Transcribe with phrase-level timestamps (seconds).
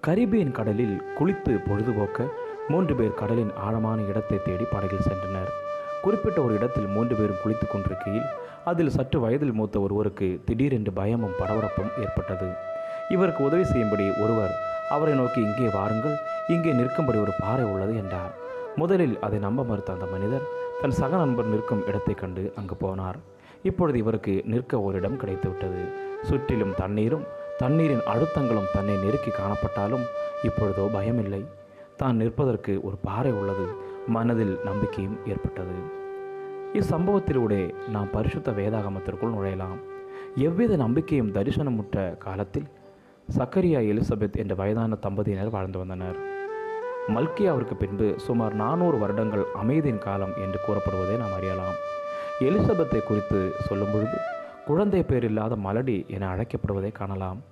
[0.00, 2.28] Caribbean கடலில் குளித்து பொழுதுபோக்க
[2.68, 5.50] மூன்று பேர் கடலின் ஆழமான இடத்தை தேடி படகில் சென்றனர்.
[6.02, 8.22] குறிப்பிட்ட ஒரு இடத்தில் மூன்று பேரும் குளித்துக் கொண்டிருக்கையில்
[8.64, 12.52] அதில் சற்று வயதில் மூத்த ஒருவருக்கு திடீரென்று பயமும் படபடப்பும் ஏற்பட்டது.
[13.08, 14.50] இவருக்கு உதவி செய்யும்படி ஒருவர்
[14.90, 16.16] அவரை நோக்கி இங்கே வாருங்கள்
[16.48, 18.34] இங்கே நிற்கும்படி ஒரு பாறை உள்ளது என்றார்.
[18.76, 20.42] முதலில் அதை நம்ப மறுத்த அந்த மனிதர்
[20.82, 23.18] தன் சக நண்பர் நிற்கும் இடத்தைக் கண்டு அங்கு போனார்.
[23.62, 25.92] இப்பொழுது இவருக்கு நிற்க ஒரு இடம் கிடைத்துவிட்டது.
[26.22, 27.24] சுற்றிலும் தண்ணீரும்
[27.58, 30.04] தண்ணீரின் அழுத்தங்களும் தன்னை நெருக்கி காணப்பட்டாலும்
[30.42, 31.46] இப்பொழுதோ பயமில்லை.
[31.96, 33.66] தான் நிற்பதற்கு ஒரு பாறை உள்ளது.
[34.06, 35.76] மனதில் நம்பிக்கையும் ஏற்பட்டது.
[36.72, 39.78] இச்சம்பவத்திலூடே நாம் பரிசுத்த வேதாகமத்திற்குள் நுழையலாம்.
[40.34, 42.68] எவ்வித நம்பிக்கையும் தரிசனமுற்ற காலத்தில்
[43.38, 46.18] சக்கரியா எலிசபெத் என்ற வயதான தம்பதியினர் வாழ்ந்து வந்தனர்.
[47.14, 51.76] மல்கியாவிற்கு பின்பு சுமார் நானூறு வருடங்கள் அமைதியின் காலம் என்று கூறப்படுவதை நாம் அறியலாம்.
[52.40, 54.25] எலிசபெத்தை குறித்து சொல்லும் பொழுது
[54.66, 57.42] குழந்தை பேர் இல்லாத மலடி என அழைக்கப்படுவதை காணலாம்.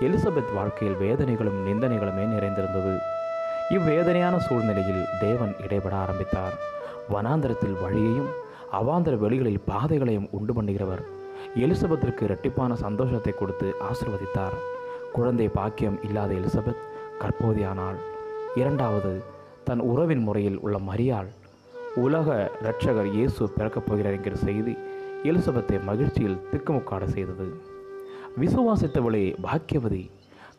[0.00, 2.98] எலிசபெத் வாழ்க்கையில் வேதனைகளும் நிந்தனைகளுமே நிறைந்திருந்தது.
[3.70, 6.54] இவ்வேதனையான சூழ்நிலையில் தேவன் இடைபட ஆரம்பித்தார்.
[7.12, 8.30] வனாந்தரத்தில் வழியையும்
[8.72, 11.02] அவாந்தர வெளிகளில் பாதைகளையும் உண்டு பண்ணுகிறவர்
[11.56, 14.56] எலிசபெத்திற்கு இரட்டிப்பான சந்தோஷத்தை கொடுத்து ஆசிர்வதித்தார்.
[15.12, 16.82] குழந்தை பாக்கியம் இல்லாத எலிசபெத்
[17.20, 18.00] கற்போதியானாள்.
[18.54, 19.22] இரண்டாவது
[19.64, 21.30] தன் உறவின் முறையில் உள்ள மரியாள்.
[21.94, 24.78] உலக இரட்சகர் இயேசு பிறக்கப் போகிறார் என்கிற செய்தி
[25.24, 27.44] எலிசபெத்தை மகிழ்ச்சியில் திக்குமுக்காட செய்தது.
[28.40, 30.10] விசுவாசித்தவளே பாக்கியவதி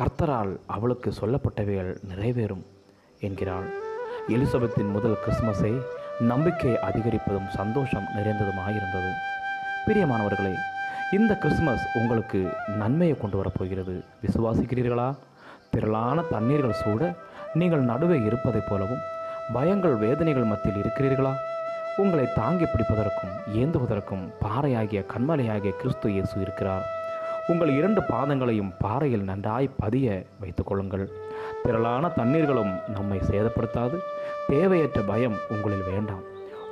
[0.00, 2.64] கர்த்தரால் அவளுக்கு சொல்லப்பட்டவைகள் நிறைவேறும்
[3.20, 3.68] என்கிறாள்.
[4.28, 5.82] எலிசபெத்தின் முதல் கிறிஸ்மஸே
[6.20, 9.10] நம்பிக்கை அதிகரிப்பதும் சந்தோஷம் நிறைந்ததுமாயிருந்தது.
[9.86, 10.54] பிரியமானவர்களே
[11.12, 15.16] இந்த கிறிஸ்மஸ் உங்களுக்கு நன்மையை கொண்டு வரப்போகிறது விசுவாசிக்கிறீர்களா?
[15.70, 17.14] திரளான தண்ணீர்கள் சூட
[17.54, 19.04] நீங்கள் நடுவே இருப்பதைப் போலவும்
[19.54, 21.32] பயங்கள் வேதனைகள் மத்தியில் இருக்கிறீர்களா?
[21.98, 26.84] உங்களை தாங்கி பிடிப்பதற்கும் ஏந்துவதற்கும் பாறையாகிய கண்மலையாகிய கிறிஸ்து இயேசு இருக்கிறார்.
[27.46, 31.10] உங்கள் இரண்டு பாதங்களையும் பாறையில் நன்றாய் பதிய வைத்துக் கொள்ளுங்கள்.
[31.62, 33.98] திரளான தண்ணீர்களும் நம்மை சேதப்படுத்தாது.
[34.46, 36.22] தேவையற்ற பயம் உங்களில் வேண்டாம்.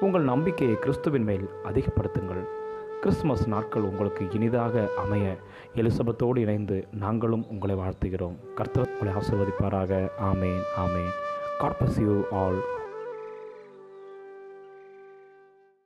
[0.00, 2.44] உங்கள் நம்பிக்கையை கிறிஸ்துவின் மேல் அதிகப்படுத்துங்கள்.
[3.00, 5.36] கிறிஸ்துமஸ் நாட்கள் உங்களுக்கு இனிதாக அமைய
[5.74, 8.36] எலிசபத்தோடு இணைந்து நாங்களும் உங்களை வாழ்த்துகிறோம்.
[8.54, 10.10] கர்த்தர் உங்களை ஆசிர்வதிப்பாராக.
[10.22, 11.12] ஆமேன் ஆமேன்.
[11.58, 12.58] God bless all